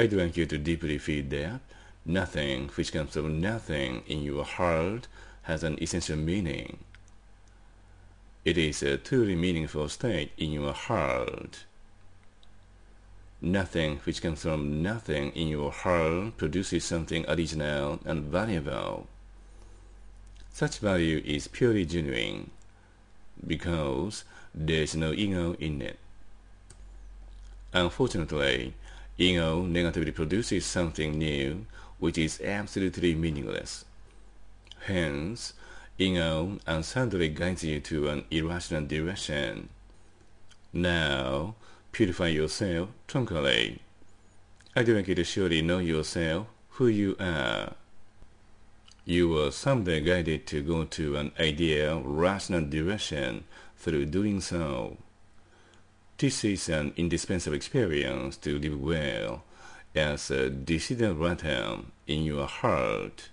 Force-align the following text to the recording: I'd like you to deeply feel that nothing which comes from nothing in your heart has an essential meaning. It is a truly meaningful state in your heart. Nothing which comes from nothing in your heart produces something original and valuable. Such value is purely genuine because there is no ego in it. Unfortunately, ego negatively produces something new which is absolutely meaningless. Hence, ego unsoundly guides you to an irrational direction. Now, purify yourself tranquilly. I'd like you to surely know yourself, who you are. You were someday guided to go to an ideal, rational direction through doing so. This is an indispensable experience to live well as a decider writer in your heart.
I'd 0.00 0.14
like 0.14 0.38
you 0.38 0.46
to 0.46 0.56
deeply 0.56 0.96
feel 0.96 1.26
that 1.28 1.60
nothing 2.06 2.70
which 2.74 2.90
comes 2.90 3.12
from 3.12 3.38
nothing 3.38 4.02
in 4.06 4.22
your 4.22 4.46
heart 4.46 5.08
has 5.42 5.62
an 5.62 5.76
essential 5.82 6.16
meaning. 6.16 6.78
It 8.42 8.56
is 8.56 8.82
a 8.82 8.96
truly 8.96 9.36
meaningful 9.36 9.90
state 9.90 10.32
in 10.38 10.52
your 10.52 10.72
heart. 10.72 11.66
Nothing 13.42 13.98
which 14.04 14.22
comes 14.22 14.40
from 14.40 14.82
nothing 14.82 15.32
in 15.32 15.48
your 15.48 15.70
heart 15.70 16.38
produces 16.38 16.82
something 16.82 17.26
original 17.28 18.00
and 18.06 18.24
valuable. 18.24 19.06
Such 20.50 20.78
value 20.78 21.20
is 21.26 21.46
purely 21.46 21.84
genuine 21.84 22.50
because 23.46 24.24
there 24.54 24.82
is 24.82 24.96
no 24.96 25.12
ego 25.12 25.56
in 25.60 25.82
it. 25.82 25.98
Unfortunately, 27.74 28.72
ego 29.20 29.66
negatively 29.66 30.12
produces 30.12 30.64
something 30.64 31.18
new 31.18 31.66
which 31.98 32.16
is 32.16 32.40
absolutely 32.40 33.14
meaningless. 33.14 33.84
Hence, 34.86 35.52
ego 35.98 36.58
unsoundly 36.66 37.28
guides 37.28 37.62
you 37.62 37.80
to 37.80 38.08
an 38.08 38.24
irrational 38.30 38.86
direction. 38.86 39.68
Now, 40.72 41.54
purify 41.92 42.28
yourself 42.28 42.88
tranquilly. 43.06 43.80
I'd 44.74 44.88
like 44.88 45.08
you 45.08 45.14
to 45.16 45.24
surely 45.24 45.60
know 45.60 45.78
yourself, 45.78 46.46
who 46.70 46.86
you 46.86 47.16
are. 47.20 47.74
You 49.04 49.28
were 49.28 49.50
someday 49.50 50.00
guided 50.00 50.46
to 50.46 50.62
go 50.62 50.84
to 50.84 51.16
an 51.16 51.32
ideal, 51.38 52.00
rational 52.00 52.62
direction 52.62 53.44
through 53.76 54.06
doing 54.06 54.40
so. 54.40 54.96
This 56.20 56.44
is 56.44 56.68
an 56.68 56.92
indispensable 56.98 57.56
experience 57.56 58.36
to 58.44 58.58
live 58.58 58.78
well 58.78 59.42
as 59.94 60.30
a 60.30 60.50
decider 60.50 61.14
writer 61.14 61.78
in 62.06 62.24
your 62.24 62.46
heart. 62.46 63.30